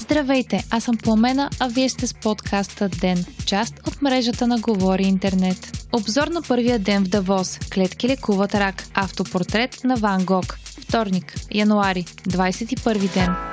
Здравейте, 0.00 0.64
аз 0.70 0.84
съм 0.84 0.96
Пламена, 0.96 1.50
а 1.60 1.68
вие 1.68 1.88
сте 1.88 2.06
с 2.06 2.14
подкаста 2.14 2.88
ДЕН, 2.88 3.24
част 3.46 3.74
от 3.86 4.02
мрежата 4.02 4.46
на 4.46 4.58
Говори 4.58 5.02
Интернет. 5.02 5.86
Обзор 5.92 6.28
на 6.28 6.42
първия 6.42 6.78
ден 6.78 7.04
в 7.04 7.08
Давос. 7.08 7.58
Клетки 7.58 8.08
лекуват 8.08 8.54
рак. 8.54 8.84
Автопортрет 8.94 9.84
на 9.84 9.96
Ван 9.96 10.24
Гог. 10.24 10.58
Вторник, 10.80 11.34
януари, 11.50 12.04
21 12.04 13.14
ден. 13.14 13.51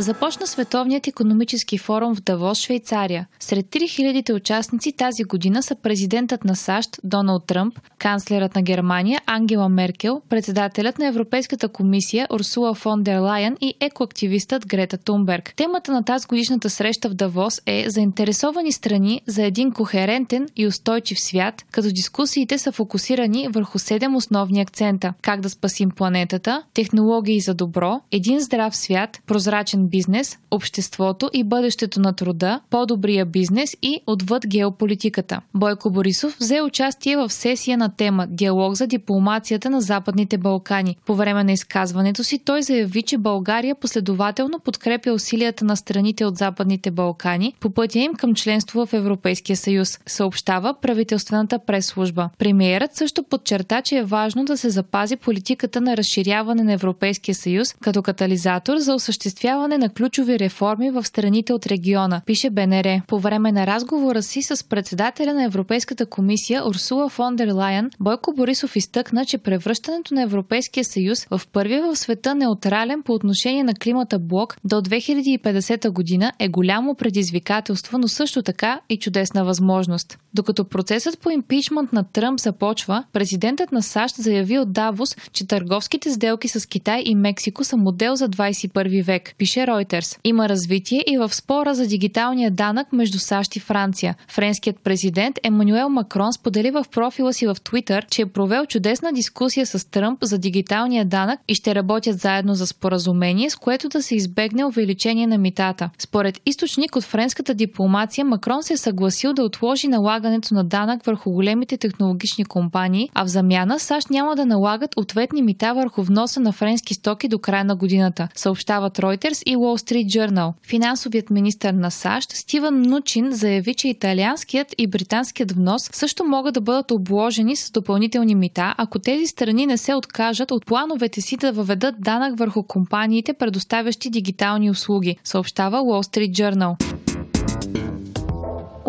Започна 0.00 0.46
Световният 0.46 1.06
економически 1.06 1.78
форум 1.78 2.14
в 2.14 2.20
Давос, 2.20 2.58
Швейцария. 2.58 3.26
Сред 3.40 3.66
3000 3.66 4.34
участници 4.34 4.92
тази 4.92 5.24
година 5.24 5.62
са 5.62 5.74
президентът 5.74 6.44
на 6.44 6.56
САЩ 6.56 7.00
Доналд 7.04 7.46
Тръмп, 7.46 7.80
канцлерът 7.98 8.54
на 8.54 8.62
Германия 8.62 9.20
Ангела 9.26 9.68
Меркел, 9.68 10.22
председателят 10.28 10.98
на 10.98 11.06
Европейската 11.06 11.68
комисия 11.68 12.26
Урсула 12.30 12.74
фон 12.74 13.02
дер 13.02 13.18
Лайен 13.18 13.56
и 13.60 13.74
екоактивистът 13.80 14.66
Грета 14.66 14.98
Тунберг. 14.98 15.52
Темата 15.56 15.92
на 15.92 16.02
тази 16.04 16.26
годишната 16.26 16.70
среща 16.70 17.08
в 17.08 17.14
Давос 17.14 17.60
е 17.66 17.84
заинтересовани 17.88 18.72
страни 18.72 19.22
за 19.26 19.42
един 19.42 19.72
кохерентен 19.72 20.46
и 20.56 20.66
устойчив 20.66 21.20
свят, 21.20 21.64
като 21.70 21.88
дискусиите 21.88 22.58
са 22.58 22.72
фокусирани 22.72 23.48
върху 23.48 23.78
7 23.78 24.16
основни 24.16 24.60
акцента– 24.60 25.14
как 25.22 25.40
да 25.40 25.50
спасим 25.50 25.90
планетата, 25.90 26.62
технологии 26.74 27.40
за 27.40 27.54
добро, 27.54 28.00
един 28.10 28.40
здрав 28.40 28.76
свят, 28.76 29.18
прозрачен 29.26 29.87
бизнес, 29.88 30.38
обществото 30.50 31.30
и 31.32 31.44
бъдещето 31.44 32.00
на 32.00 32.12
труда, 32.12 32.60
по-добрия 32.70 33.26
бизнес 33.26 33.76
и 33.82 34.00
отвъд 34.06 34.46
геополитиката. 34.46 35.40
Бойко 35.54 35.90
Борисов 35.90 36.36
взе 36.40 36.62
участие 36.62 37.16
в 37.16 37.30
сесия 37.30 37.78
на 37.78 37.96
тема 37.96 38.26
Диалог 38.26 38.74
за 38.74 38.86
дипломацията 38.86 39.70
на 39.70 39.80
Западните 39.80 40.38
Балкани. 40.38 40.96
По 41.06 41.14
време 41.14 41.44
на 41.44 41.52
изказването 41.52 42.24
си 42.24 42.38
той 42.38 42.62
заяви, 42.62 43.02
че 43.02 43.18
България 43.18 43.74
последователно 43.74 44.58
подкрепя 44.58 45.12
усилията 45.12 45.64
на 45.64 45.76
страните 45.76 46.24
от 46.24 46.38
Западните 46.38 46.90
Балкани 46.90 47.54
по 47.60 47.70
пътя 47.70 47.98
им 47.98 48.14
към 48.14 48.34
членство 48.34 48.86
в 48.86 48.92
Европейския 48.92 49.56
съюз, 49.56 49.98
съобщава 50.06 50.74
правителствената 50.82 51.58
прес-служба. 51.58 52.30
Премиерът 52.38 52.94
също 52.94 53.22
подчерта, 53.22 53.82
че 53.82 53.98
е 53.98 54.04
важно 54.04 54.44
да 54.44 54.56
се 54.56 54.70
запази 54.70 55.16
политиката 55.16 55.80
на 55.80 55.96
разширяване 55.96 56.62
на 56.62 56.72
Европейския 56.72 57.34
съюз 57.34 57.74
като 57.80 58.02
катализатор 58.02 58.76
за 58.76 58.94
осъществяване 58.94 59.77
на 59.78 59.88
ключови 59.88 60.38
реформи 60.38 60.90
в 60.90 61.04
страните 61.04 61.52
от 61.52 61.66
региона, 61.66 62.20
пише 62.26 62.50
БНР. 62.50 63.00
По 63.06 63.18
време 63.18 63.52
на 63.52 63.66
разговора 63.66 64.22
си 64.22 64.42
с 64.42 64.68
председателя 64.68 65.34
на 65.34 65.44
Европейската 65.44 66.06
комисия 66.06 66.68
Урсула 66.68 67.08
фон 67.08 67.36
дер 67.36 67.48
Лайен, 67.48 67.90
Бойко 68.00 68.32
Борисов 68.32 68.76
изтъкна, 68.76 69.26
че 69.26 69.38
превръщането 69.38 70.14
на 70.14 70.22
Европейския 70.22 70.84
съюз 70.84 71.26
в 71.30 71.40
първия 71.52 71.82
в 71.82 71.96
света 71.96 72.34
неутрален 72.34 73.02
по 73.02 73.12
отношение 73.12 73.64
на 73.64 73.74
климата 73.74 74.18
блок 74.18 74.56
до 74.64 74.76
2050 74.76 75.90
година 75.90 76.32
е 76.38 76.48
голямо 76.48 76.94
предизвикателство, 76.94 77.98
но 77.98 78.08
също 78.08 78.42
така 78.42 78.80
и 78.88 78.98
чудесна 78.98 79.44
възможност. 79.44 80.18
Докато 80.34 80.64
процесът 80.64 81.18
по 81.18 81.30
импичмент 81.30 81.92
на 81.92 82.04
Тръмп 82.04 82.40
започва, 82.40 83.04
президентът 83.12 83.72
на 83.72 83.82
САЩ 83.82 84.16
заяви 84.16 84.58
от 84.58 84.72
Давос, 84.72 85.16
че 85.32 85.46
търговските 85.46 86.10
сделки 86.10 86.48
с 86.48 86.66
Китай 86.66 87.02
и 87.06 87.14
Мексико 87.14 87.64
са 87.64 87.76
модел 87.76 88.16
за 88.16 88.28
21 88.28 89.04
век, 89.04 89.34
пише 89.38 89.66
Reuters. 89.68 90.18
Има 90.24 90.48
развитие 90.48 91.04
и 91.06 91.18
в 91.18 91.34
спора 91.34 91.74
за 91.74 91.86
дигиталния 91.86 92.50
данък 92.50 92.92
между 92.92 93.18
САЩ 93.18 93.56
и 93.56 93.60
Франция. 93.60 94.16
Френският 94.28 94.76
президент 94.84 95.38
Емануел 95.42 95.88
Макрон 95.88 96.32
сподели 96.32 96.70
в 96.70 96.84
профила 96.90 97.32
си 97.32 97.46
в 97.46 97.56
Твитър, 97.64 98.06
че 98.10 98.22
е 98.22 98.26
провел 98.26 98.66
чудесна 98.66 99.12
дискусия 99.12 99.66
с 99.66 99.90
Тръмп 99.90 100.18
за 100.22 100.38
дигиталния 100.38 101.04
данък 101.04 101.40
и 101.48 101.54
ще 101.54 101.74
работят 101.74 102.18
заедно 102.18 102.54
за 102.54 102.66
споразумение, 102.66 103.50
с 103.50 103.56
което 103.56 103.88
да 103.88 104.02
се 104.02 104.14
избегне 104.14 104.64
увеличение 104.64 105.26
на 105.26 105.38
митата. 105.38 105.90
Според 105.98 106.40
източник 106.46 106.96
от 106.96 107.04
френската 107.04 107.54
дипломация, 107.54 108.24
Макрон 108.24 108.62
се 108.62 108.72
е 108.72 108.76
съгласил 108.76 109.32
да 109.32 109.42
отложи 109.42 109.88
налагането 109.88 110.54
на 110.54 110.64
данък 110.64 111.04
върху 111.04 111.30
големите 111.30 111.76
технологични 111.76 112.44
компании, 112.44 113.10
а 113.14 113.24
в 113.24 113.28
замяна 113.28 113.78
САЩ 113.78 114.10
няма 114.10 114.36
да 114.36 114.46
налагат 114.46 114.96
ответни 114.96 115.42
мита 115.42 115.74
върху 115.74 116.02
вноса 116.02 116.40
на 116.40 116.52
френски 116.52 116.94
стоки 116.94 117.28
до 117.28 117.38
края 117.38 117.64
на 117.64 117.76
годината, 117.76 118.28
съобщават 118.34 118.98
Reuters 118.98 119.42
и 119.46 119.56
Wall 119.58 119.90
Street 119.90 120.06
Journal. 120.06 120.52
Финансовият 120.66 121.30
министр 121.30 121.72
на 121.72 121.90
САЩ 121.90 122.32
Стивън 122.32 122.82
Нучин 122.82 123.32
заяви, 123.32 123.74
че 123.74 123.88
италианският 123.88 124.74
и 124.78 124.86
британският 124.86 125.52
внос 125.52 125.90
също 125.92 126.24
могат 126.24 126.54
да 126.54 126.60
бъдат 126.60 126.90
обложени 126.90 127.56
с 127.56 127.70
допълнителни 127.70 128.34
мита, 128.34 128.74
ако 128.78 128.98
тези 128.98 129.26
страни 129.26 129.66
не 129.66 129.76
се 129.76 129.94
откажат 129.94 130.50
от 130.50 130.66
плановете 130.66 131.20
си 131.20 131.36
да 131.36 131.52
въведат 131.52 131.94
данък 132.00 132.38
върху 132.38 132.62
компаниите, 132.62 133.32
предоставящи 133.32 134.10
дигитални 134.10 134.70
услуги, 134.70 135.16
съобщава 135.24 135.78
Wall 135.78 136.16
Street 136.16 136.32
Journal. 136.32 136.97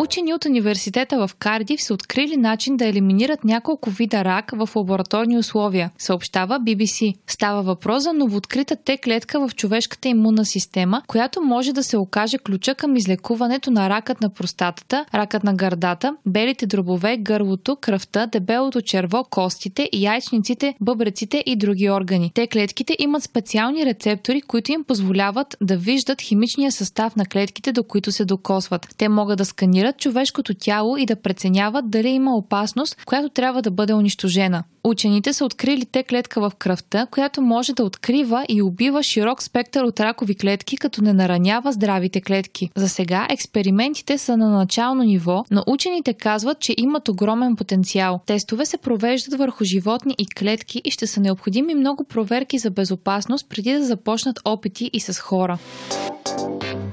Учени 0.02 0.34
от 0.34 0.44
университета 0.44 1.26
в 1.26 1.34
Кардив 1.34 1.82
са 1.82 1.94
открили 1.94 2.36
начин 2.36 2.76
да 2.76 2.86
елиминират 2.86 3.44
няколко 3.44 3.90
вида 3.90 4.24
рак 4.24 4.52
в 4.56 4.68
лабораторни 4.76 5.38
условия, 5.38 5.90
съобщава 5.98 6.60
BBC. 6.60 7.14
Става 7.26 7.62
въпрос 7.62 8.02
за 8.02 8.12
новооткрита 8.12 8.76
Т-клетка 8.76 9.48
в 9.48 9.54
човешката 9.54 10.08
имунна 10.08 10.44
система, 10.44 11.02
която 11.06 11.42
може 11.42 11.72
да 11.72 11.82
се 11.82 11.96
окаже 11.96 12.38
ключа 12.38 12.74
към 12.74 12.96
излекуването 12.96 13.70
на 13.70 13.88
ракът 13.88 14.20
на 14.20 14.30
простатата, 14.30 15.04
ракът 15.14 15.44
на 15.44 15.54
гърдата, 15.54 16.16
белите 16.26 16.66
дробове, 16.66 17.16
гърлото, 17.16 17.76
кръвта, 17.76 18.26
дебелото 18.26 18.80
черво, 18.80 19.24
костите, 19.30 19.88
яйчниците, 19.92 20.74
бъбреците 20.80 21.42
и 21.46 21.56
други 21.56 21.90
органи. 21.90 22.32
Т-клетките 22.34 22.96
имат 22.98 23.22
специални 23.22 23.86
рецептори, 23.86 24.42
които 24.42 24.72
им 24.72 24.84
позволяват 24.84 25.56
да 25.60 25.76
виждат 25.76 26.20
химичния 26.20 26.72
състав 26.72 27.16
на 27.16 27.26
клетките, 27.26 27.72
до 27.72 27.84
които 27.84 28.12
се 28.12 28.24
докосват. 28.24 28.94
Те 28.98 29.08
могат 29.08 29.38
да 29.38 29.44
сканират 29.44 29.89
изследват 29.90 30.00
човешкото 30.00 30.54
тяло 30.54 30.96
и 30.96 31.06
да 31.06 31.16
преценяват 31.16 31.90
дали 31.90 32.08
има 32.08 32.36
опасност, 32.36 32.96
която 33.06 33.28
трябва 33.28 33.62
да 33.62 33.70
бъде 33.70 33.94
унищожена. 33.94 34.64
Учените 34.84 35.32
са 35.32 35.44
открили 35.44 35.84
те 35.84 36.02
клетка 36.02 36.40
в 36.40 36.52
кръвта, 36.58 37.06
която 37.06 37.42
може 37.42 37.72
да 37.72 37.84
открива 37.84 38.44
и 38.48 38.62
убива 38.62 39.02
широк 39.02 39.42
спектър 39.42 39.82
от 39.84 40.00
ракови 40.00 40.34
клетки, 40.34 40.76
като 40.76 41.02
не 41.02 41.12
наранява 41.12 41.72
здравите 41.72 42.20
клетки. 42.20 42.70
За 42.76 42.88
сега 42.88 43.26
експериментите 43.30 44.18
са 44.18 44.36
на 44.36 44.48
начално 44.50 45.02
ниво, 45.02 45.44
но 45.50 45.64
учените 45.66 46.14
казват, 46.14 46.60
че 46.60 46.74
имат 46.76 47.08
огромен 47.08 47.56
потенциал. 47.56 48.20
Тестове 48.26 48.66
се 48.66 48.78
провеждат 48.78 49.38
върху 49.38 49.64
животни 49.64 50.14
и 50.18 50.26
клетки 50.26 50.82
и 50.84 50.90
ще 50.90 51.06
са 51.06 51.20
необходими 51.20 51.74
много 51.74 52.04
проверки 52.04 52.58
за 52.58 52.70
безопасност 52.70 53.48
преди 53.48 53.72
да 53.72 53.84
започнат 53.84 54.40
опити 54.44 54.90
и 54.92 55.00
с 55.00 55.20
хора. 55.20 55.58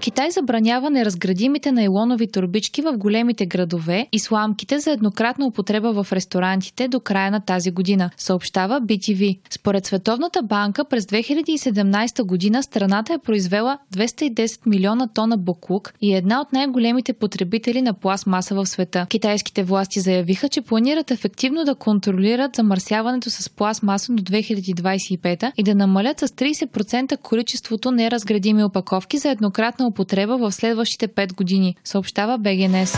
Китай 0.07 0.31
забранява 0.31 0.90
неразградимите 0.90 1.72
найлонови 1.72 2.28
турбички 2.28 2.81
в 2.81 2.97
големите 2.97 3.45
градове 3.45 4.07
и 4.12 4.19
сламките 4.19 4.79
за 4.79 4.91
еднократна 4.91 5.45
употреба 5.45 6.03
в 6.03 6.13
ресторантите 6.13 6.88
до 6.88 7.00
края 7.00 7.31
на 7.31 7.40
тази 7.40 7.72
година, 7.72 8.09
съобщава 8.18 8.81
BTV. 8.81 9.40
Според 9.50 9.85
Световната 9.85 10.44
банка 10.44 10.85
през 10.85 11.06
2017 11.06 12.23
година 12.23 12.63
страната 12.63 13.13
е 13.13 13.18
произвела 13.18 13.78
210 13.95 14.59
милиона 14.66 15.07
тона 15.07 15.38
буклук 15.38 15.94
и 16.01 16.13
е 16.13 16.18
една 16.18 16.41
от 16.41 16.53
най-големите 16.53 17.13
потребители 17.13 17.81
на 17.81 17.94
пластмаса 17.94 18.56
в 18.56 18.66
света. 18.66 19.06
Китайските 19.09 19.63
власти 19.63 20.00
заявиха, 20.00 20.50
че 20.50 20.62
планират 20.62 21.12
ефективно 21.12 21.66
да 21.66 21.75
контролират 21.75 22.56
замърсяването 22.56 23.29
с 23.29 23.50
пластмаса 23.50 24.13
до 24.13 24.24
2025 24.24 25.51
и 25.57 25.63
да 25.63 25.75
намалят 25.75 26.19
с 26.19 26.28
30% 26.28 27.18
количеството 27.18 27.91
неразградими 27.91 28.63
опаковки 28.63 29.18
за 29.18 29.29
еднократна 29.29 29.88
употреба 29.88 29.97
в 30.38 30.52
следващите 30.52 31.08
5 31.08 31.34
години, 31.34 31.75
съобщава 31.84 32.38
БГНС. 32.38 32.97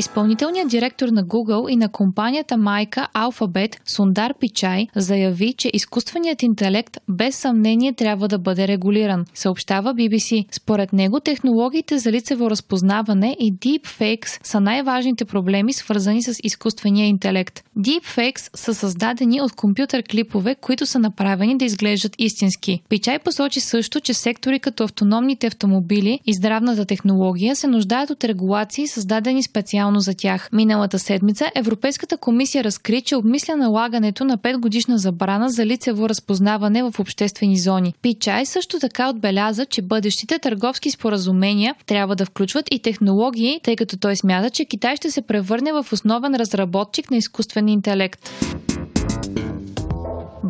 Изпълнителният 0.00 0.68
директор 0.68 1.08
на 1.08 1.24
Google 1.24 1.70
и 1.70 1.76
на 1.76 1.88
компанията 1.88 2.56
майка 2.56 3.08
Alphabet 3.14 3.76
Сундар 3.86 4.34
Пичай 4.40 4.86
заяви, 4.96 5.52
че 5.52 5.70
изкуственият 5.74 6.42
интелект 6.42 6.96
без 7.08 7.36
съмнение 7.36 7.92
трябва 7.92 8.28
да 8.28 8.38
бъде 8.38 8.68
регулиран, 8.68 9.24
съобщава 9.34 9.94
BBC. 9.94 10.46
Според 10.52 10.92
него 10.92 11.20
технологиите 11.20 11.98
за 11.98 12.12
лицево 12.12 12.50
разпознаване 12.50 13.36
и 13.40 13.54
deepfakes 13.54 14.46
са 14.46 14.60
най-важните 14.60 15.24
проблеми, 15.24 15.72
свързани 15.72 16.22
с 16.22 16.40
изкуствения 16.42 17.06
интелект. 17.06 17.60
Deepfakes 17.78 18.56
са 18.56 18.74
създадени 18.74 19.40
от 19.40 19.52
компютър 19.52 20.02
клипове, 20.10 20.54
които 20.54 20.86
са 20.86 20.98
направени 20.98 21.58
да 21.58 21.64
изглеждат 21.64 22.12
истински. 22.18 22.82
Пичай 22.88 23.18
посочи 23.18 23.60
също, 23.60 24.00
че 24.00 24.14
сектори 24.14 24.60
като 24.60 24.84
автономните 24.84 25.46
автомобили 25.46 26.20
и 26.26 26.34
здравната 26.34 26.84
технология 26.84 27.56
се 27.56 27.66
нуждаят 27.66 28.10
от 28.10 28.24
регулации, 28.24 28.86
създадени 28.86 29.42
специално 29.42 29.89
специално 29.90 30.00
за 30.00 30.14
тях. 30.14 30.48
Миналата 30.52 30.98
седмица 30.98 31.50
Европейската 31.54 32.16
комисия 32.16 32.64
разкри, 32.64 33.02
че 33.02 33.16
обмисля 33.16 33.56
налагането 33.56 34.24
на 34.24 34.38
5 34.38 34.56
годишна 34.56 34.98
забрана 34.98 35.50
за 35.50 35.66
лицево 35.66 36.08
разпознаване 36.08 36.82
в 36.82 37.00
обществени 37.00 37.58
зони. 37.58 37.94
Пичай 38.02 38.46
също 38.46 38.78
така 38.78 39.10
отбеляза, 39.10 39.66
че 39.66 39.82
бъдещите 39.82 40.38
търговски 40.38 40.90
споразумения 40.90 41.74
трябва 41.86 42.16
да 42.16 42.26
включват 42.26 42.66
и 42.70 42.82
технологии, 42.82 43.60
тъй 43.62 43.76
като 43.76 43.96
той 43.96 44.16
смята, 44.16 44.50
че 44.50 44.64
Китай 44.64 44.96
ще 44.96 45.10
се 45.10 45.22
превърне 45.22 45.72
в 45.72 45.86
основен 45.92 46.34
разработчик 46.34 47.10
на 47.10 47.16
изкуствен 47.16 47.68
интелект. 47.68 48.30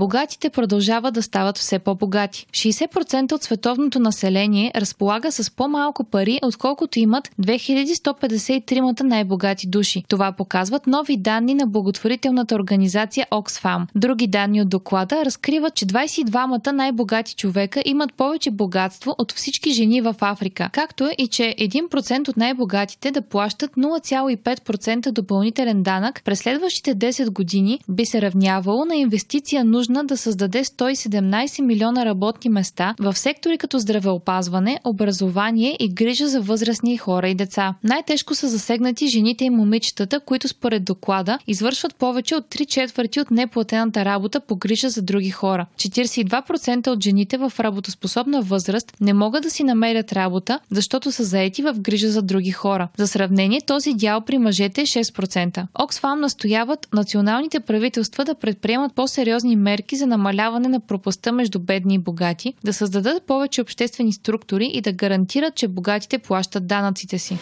Богатите 0.01 0.51
продължават 0.51 1.15
да 1.15 1.23
стават 1.23 1.59
все 1.59 1.79
по-богати. 1.79 2.47
60% 2.51 3.33
от 3.33 3.43
световното 3.43 3.99
население 3.99 4.73
разполага 4.77 5.33
с 5.33 5.51
по-малко 5.51 6.05
пари, 6.05 6.39
отколкото 6.43 6.99
имат 6.99 7.31
2153 7.41 9.03
най-богати 9.03 9.67
души. 9.67 10.05
Това 10.09 10.33
показват 10.33 10.87
нови 10.87 11.17
данни 11.17 11.55
на 11.55 11.67
благотворителната 11.67 12.55
организация 12.55 13.27
Oxfam. 13.31 13.87
Други 13.95 14.27
данни 14.27 14.63
от 14.63 14.69
доклада 14.69 15.25
разкриват, 15.25 15.75
че 15.75 15.87
22-мата 15.87 16.73
най-богати 16.73 17.35
човека 17.35 17.83
имат 17.85 18.15
повече 18.15 18.51
богатство 18.51 19.15
от 19.19 19.33
всички 19.33 19.73
жени 19.73 20.01
в 20.01 20.15
Африка, 20.21 20.71
както 20.73 21.11
и 21.19 21.27
че 21.27 21.55
1% 21.59 22.29
от 22.29 22.37
най-богатите 22.37 23.11
да 23.11 23.23
плащат 23.23 23.71
0,5% 23.71 25.11
допълнителен 25.11 25.83
данък 25.83 26.23
през 26.25 26.39
следващите 26.39 26.95
10 26.95 27.31
години 27.31 27.81
би 27.89 28.07
се 28.07 28.23
равнявало 28.23 28.85
на 28.85 28.97
инвестиция 28.97 29.65
нужна 29.65 29.90
да 29.91 30.17
създаде 30.17 30.65
117 30.65 31.61
милиона 31.63 32.05
работни 32.05 32.51
места 32.51 32.95
в 33.01 33.19
сектори 33.19 33.59
като 33.59 33.79
здравеопазване, 33.79 34.79
образование 34.85 35.77
и 35.81 35.89
грижа 35.89 36.29
за 36.29 36.41
възрастни 36.41 36.97
хора 36.97 37.29
и 37.29 37.35
деца. 37.35 37.75
Най-тежко 37.85 38.35
са 38.35 38.49
засегнати 38.49 39.09
жените 39.09 39.45
и 39.45 39.51
момичетата, 39.51 40.21
които 40.21 40.49
според 40.49 40.85
доклада 40.85 41.39
извършват 41.47 41.97
повече 41.97 42.35
от 42.35 42.45
3 42.45 42.67
четвърти 42.67 43.21
от 43.21 43.31
неплатената 43.31 44.05
работа 44.05 44.41
по 44.41 44.57
грижа 44.57 44.91
за 44.91 45.03
други 45.03 45.31
хора. 45.31 45.67
42% 45.77 46.89
от 46.89 47.05
жените 47.05 47.39
в 47.39 47.53
работоспособна 47.61 48.43
възраст 48.43 48.93
не 49.01 49.13
могат 49.13 49.43
да 49.43 49.51
си 49.51 49.65
намерят 49.65 50.13
работа, 50.13 50.61
защото 50.71 51.13
са 51.13 51.25
заети 51.25 51.63
в 51.63 51.75
грижа 51.79 52.09
за 52.09 52.23
други 52.23 52.51
хора. 52.51 52.89
За 52.97 53.07
сравнение, 53.07 53.61
този 53.61 53.95
дял 53.95 54.21
при 54.21 54.39
мъжете 54.39 54.81
е 54.81 54.87
6%. 54.87 55.67
Оксфам 55.79 56.21
настояват 56.21 56.89
националните 56.93 57.61
правителства 57.61 58.25
да 58.25 58.35
предприемат 58.35 58.95
по-сериозни 58.95 59.57
мерки 59.81 59.97
за 59.97 60.07
намаляване 60.07 60.69
на 60.69 60.81
пропаста 60.81 61.33
между 61.33 61.59
бедни 61.59 61.95
и 61.95 61.99
богати, 61.99 62.55
да 62.65 62.73
създадат 62.73 63.27
повече 63.27 63.61
обществени 63.61 64.13
структури 64.13 64.71
и 64.73 64.81
да 64.81 64.93
гарантират, 64.93 65.55
че 65.55 65.69
богатите 65.69 66.19
плащат 66.19 66.67
данъците 66.67 67.19
си 67.19 67.39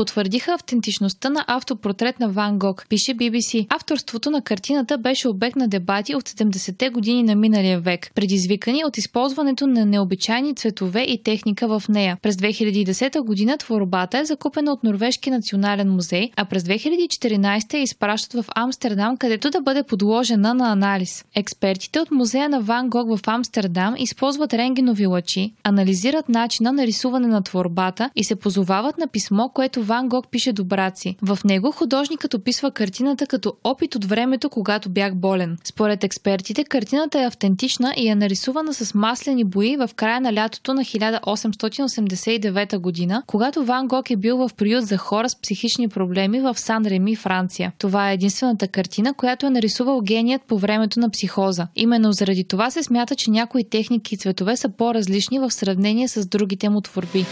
потвърдиха 0.00 0.52
автентичността 0.52 1.30
на 1.30 1.44
автопортрет 1.46 2.20
на 2.20 2.28
Ван 2.28 2.58
Гог, 2.58 2.86
пише 2.88 3.14
BBC. 3.14 3.66
Авторството 3.68 4.30
на 4.30 4.42
картината 4.42 4.98
беше 4.98 5.28
обект 5.28 5.56
на 5.56 5.68
дебати 5.68 6.14
от 6.14 6.28
70-те 6.28 6.90
години 6.90 7.22
на 7.22 7.34
миналия 7.34 7.80
век, 7.80 8.10
предизвикани 8.14 8.84
от 8.84 8.98
използването 8.98 9.66
на 9.66 9.86
необичайни 9.86 10.54
цветове 10.54 11.02
и 11.02 11.22
техника 11.22 11.68
в 11.68 11.88
нея. 11.88 12.16
През 12.22 12.36
2010 12.36 13.20
година 13.20 13.58
творбата 13.58 14.18
е 14.18 14.24
закупена 14.24 14.72
от 14.72 14.84
Норвежки 14.84 15.30
национален 15.30 15.90
музей, 15.90 16.30
а 16.36 16.44
през 16.44 16.62
2014 16.62 17.74
я 17.74 17.82
изпращат 17.82 18.44
в 18.44 18.48
Амстердам, 18.54 19.16
където 19.16 19.50
да 19.50 19.60
бъде 19.60 19.82
подложена 19.82 20.54
на 20.54 20.72
анализ. 20.72 21.24
Експертите 21.34 22.00
от 22.00 22.10
музея 22.10 22.48
на 22.48 22.60
Ван 22.60 22.88
Гог 22.88 23.16
в 23.16 23.28
Амстердам 23.28 23.94
използват 23.98 24.54
рентгенови 24.54 25.06
лъчи, 25.06 25.52
анализират 25.64 26.28
начина 26.28 26.72
на 26.72 26.86
рисуване 26.86 27.26
на 27.26 27.42
творбата 27.42 28.10
и 28.16 28.24
се 28.24 28.36
позовават 28.36 28.98
на 28.98 29.06
писмо, 29.06 29.48
което 29.48 29.82
Ван 29.90 30.08
Гог 30.08 30.28
пише 30.30 30.52
до 30.52 30.64
брат 30.64 30.98
си. 30.98 31.16
В 31.22 31.38
него 31.44 31.72
художникът 31.72 32.34
описва 32.34 32.70
картината 32.70 33.26
като 33.26 33.54
опит 33.64 33.94
от 33.94 34.04
времето, 34.04 34.50
когато 34.50 34.90
бях 34.90 35.14
болен. 35.14 35.58
Според 35.64 36.04
експертите, 36.04 36.64
картината 36.64 37.20
е 37.20 37.26
автентична 37.26 37.94
и 37.96 38.08
е 38.08 38.14
нарисувана 38.14 38.74
с 38.74 38.94
маслени 38.94 39.44
бои 39.44 39.76
в 39.76 39.90
края 39.96 40.20
на 40.20 40.34
лятото 40.34 40.74
на 40.74 40.82
1889 40.82 42.78
година, 42.78 43.22
когато 43.26 43.64
Ван 43.64 43.88
Гог 43.88 44.10
е 44.10 44.16
бил 44.16 44.36
в 44.36 44.50
приют 44.56 44.84
за 44.84 44.96
хора 44.96 45.28
с 45.28 45.40
психични 45.40 45.88
проблеми 45.88 46.40
в 46.40 46.58
Сан 46.58 46.86
Реми, 46.86 47.16
Франция. 47.16 47.72
Това 47.78 48.10
е 48.10 48.14
единствената 48.14 48.68
картина, 48.68 49.14
която 49.14 49.46
е 49.46 49.50
нарисувал 49.50 50.00
геният 50.00 50.42
по 50.42 50.58
времето 50.58 51.00
на 51.00 51.10
психоза. 51.10 51.66
Именно 51.76 52.12
заради 52.12 52.44
това 52.44 52.70
се 52.70 52.82
смята, 52.82 53.14
че 53.14 53.30
някои 53.30 53.64
техники 53.64 54.14
и 54.14 54.18
цветове 54.18 54.56
са 54.56 54.68
по-различни 54.68 55.38
в 55.38 55.50
сравнение 55.50 56.08
с 56.08 56.26
другите 56.26 56.68
му 56.68 56.80
творби. 56.80 57.26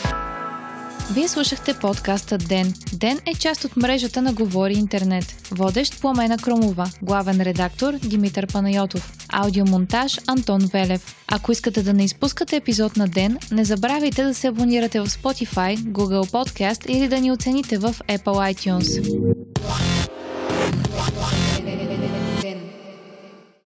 Вие 1.10 1.28
слушахте 1.28 1.74
подкаста 1.74 2.38
Ден. 2.38 2.74
Ден 2.92 3.18
е 3.26 3.34
част 3.34 3.64
от 3.64 3.76
мрежата 3.76 4.22
на 4.22 4.32
Говори 4.32 4.74
Интернет. 4.74 5.24
Водещ 5.50 6.00
Пламена 6.00 6.38
Кромова, 6.38 6.90
главен 7.02 7.40
редактор 7.40 7.94
Димитър 7.94 8.46
Панайотов, 8.46 9.12
аудиомонтаж 9.28 10.18
Антон 10.26 10.60
Велев. 10.72 11.16
Ако 11.28 11.52
искате 11.52 11.82
да 11.82 11.92
не 11.92 12.04
изпускате 12.04 12.56
епизод 12.56 12.96
на 12.96 13.08
Ден, 13.08 13.38
не 13.52 13.64
забравяйте 13.64 14.24
да 14.24 14.34
се 14.34 14.46
абонирате 14.46 15.00
в 15.00 15.06
Spotify, 15.06 15.78
Google 15.78 16.30
Podcast 16.30 16.86
или 16.86 17.08
да 17.08 17.20
ни 17.20 17.32
оцените 17.32 17.78
в 17.78 17.94
Apple 18.08 18.54
iTunes. 18.54 19.18